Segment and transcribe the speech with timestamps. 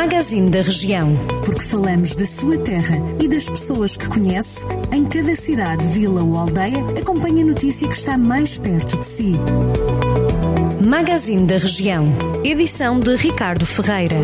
[0.00, 1.14] Magazine da Região.
[1.44, 6.38] Porque falamos da sua terra e das pessoas que conhece, em cada cidade, vila ou
[6.38, 9.34] aldeia, acompanhe a notícia que está mais perto de si.
[10.82, 12.08] Magazine da Região.
[12.42, 14.16] Edição de Ricardo Ferreira.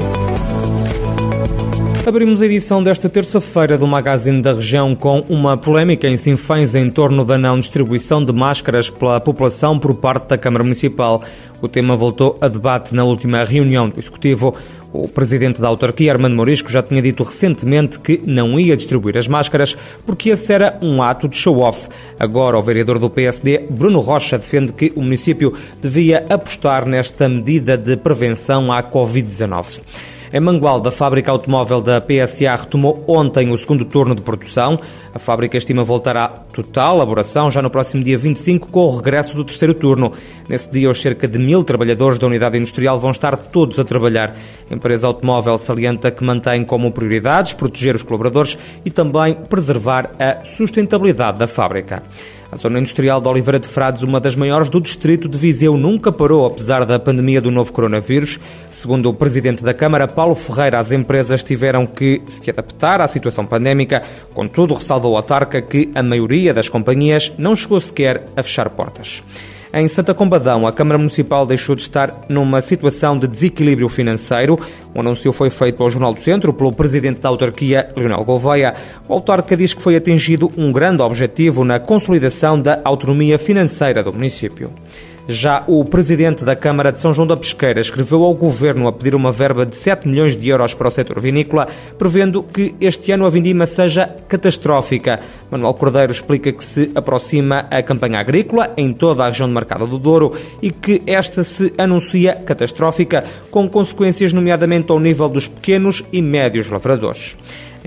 [2.06, 6.88] Abrimos a edição desta terça-feira do Magazine da Região com uma polémica em Sinfãs em
[6.88, 11.22] torno da não distribuição de máscaras pela população por parte da Câmara Municipal.
[11.60, 14.54] O tema voltou a debate na última reunião do Executivo.
[14.98, 19.28] O presidente da autarquia, Armando Morisco, já tinha dito recentemente que não ia distribuir as
[19.28, 21.88] máscaras porque esse era um ato de show-off.
[22.18, 27.76] Agora, o vereador do PSD, Bruno Rocha, defende que o município devia apostar nesta medida
[27.76, 29.82] de prevenção à Covid-19.
[30.36, 34.78] Em Mangualde, a fábrica automóvel da PSA retomou ontem o segundo turno de produção.
[35.14, 39.34] A fábrica estima voltar à total elaboração já no próximo dia 25, com o regresso
[39.34, 40.12] do terceiro turno.
[40.46, 44.36] Nesse dia, os cerca de mil trabalhadores da unidade industrial vão estar todos a trabalhar.
[44.70, 50.44] A empresa automóvel salienta que mantém como prioridades proteger os colaboradores e também preservar a
[50.44, 52.02] sustentabilidade da fábrica.
[52.56, 56.10] A zona industrial de Oliveira de Frades, uma das maiores do distrito de Viseu, nunca
[56.10, 58.40] parou apesar da pandemia do novo coronavírus.
[58.70, 63.44] Segundo o presidente da Câmara, Paulo Ferreira, as empresas tiveram que se adaptar à situação
[63.44, 64.02] pandémica.
[64.32, 69.22] Contudo, ressalvou o autarca que a maioria das companhias não chegou sequer a fechar portas.
[69.72, 74.58] Em Santa Combadão, a Câmara Municipal deixou de estar numa situação de desequilíbrio financeiro.
[74.94, 78.74] O anúncio foi feito ao Jornal do Centro pelo presidente da autarquia, Leonel Gouveia.
[79.08, 84.12] O autarca diz que foi atingido um grande objetivo na consolidação da autonomia financeira do
[84.12, 84.70] município.
[85.28, 89.12] Já o presidente da Câmara de São João da Pesqueira escreveu ao governo a pedir
[89.12, 91.66] uma verba de 7 milhões de euros para o setor vinícola,
[91.98, 95.18] prevendo que este ano a vindima seja catastrófica.
[95.50, 99.84] Manuel Cordeiro explica que se aproxima a campanha agrícola em toda a região de Mercado
[99.88, 100.32] do Douro
[100.62, 106.70] e que esta se anuncia catastrófica, com consequências nomeadamente ao nível dos pequenos e médios
[106.70, 107.36] lavradores.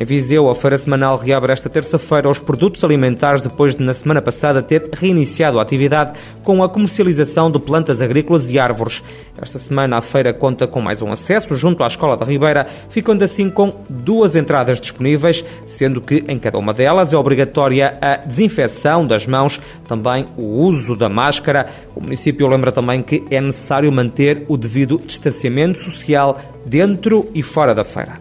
[0.01, 4.21] Em Viseu, a feira semanal reabre esta terça-feira os produtos alimentares depois de, na semana
[4.21, 9.03] passada, ter reiniciado a atividade com a comercialização de plantas agrícolas e árvores.
[9.41, 13.25] Esta semana, a feira conta com mais um acesso junto à Escola da Ribeira, ficando
[13.25, 19.05] assim com duas entradas disponíveis, sendo que em cada uma delas é obrigatória a desinfecção
[19.05, 21.67] das mãos, também o uso da máscara.
[21.93, 27.75] O município lembra também que é necessário manter o devido distanciamento social dentro e fora
[27.75, 28.17] da feira.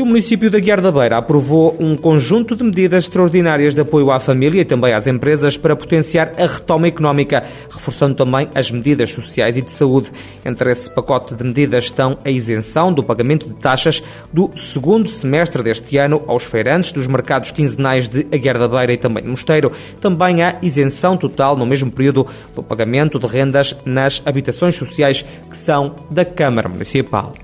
[0.00, 4.10] E o município da Guiar da Beira aprovou um conjunto de medidas extraordinárias de apoio
[4.10, 9.10] à família e também às empresas para potenciar a retoma económica, reforçando também as medidas
[9.10, 10.10] sociais e de saúde.
[10.42, 14.02] Entre esse pacote de medidas estão a isenção do pagamento de taxas
[14.32, 18.96] do segundo semestre deste ano aos feirantes dos mercados quinzenais de Aguiar da Beira e
[18.96, 24.22] também de Mosteiro, também a isenção total no mesmo período do pagamento de rendas nas
[24.24, 27.34] habitações sociais que são da Câmara Municipal.